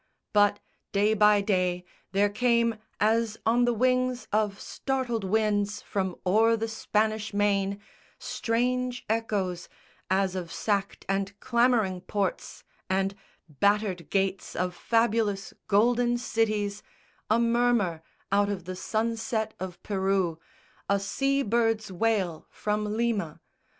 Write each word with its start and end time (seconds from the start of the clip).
But, 0.33 0.59
day 0.91 1.13
by 1.13 1.41
day, 1.41 1.83
there 2.11 2.27
came 2.31 2.79
as 2.99 3.37
on 3.45 3.65
the 3.65 3.73
wings 3.75 4.27
Of 4.33 4.59
startled 4.59 5.23
winds 5.23 5.83
from 5.83 6.15
o'er 6.25 6.57
the 6.57 6.67
Spanish 6.67 7.35
Main, 7.35 7.79
Strange 8.17 9.05
echoes 9.07 9.69
as 10.09 10.33
of 10.35 10.51
sacked 10.51 11.05
and 11.07 11.39
clamouring 11.39 12.01
ports 12.01 12.63
And 12.89 13.13
battered 13.47 14.09
gates 14.09 14.55
of 14.55 14.73
fabulous 14.73 15.53
golden 15.67 16.17
cities, 16.17 16.81
A 17.29 17.37
murmur 17.37 18.01
out 18.31 18.49
of 18.49 18.65
the 18.65 18.75
sunset 18.75 19.53
of 19.59 19.83
Peru, 19.83 20.39
A 20.89 20.99
sea 20.99 21.43
bird's 21.43 21.91
wail 21.91 22.47
from 22.49 22.97
Lima. 22.97 23.39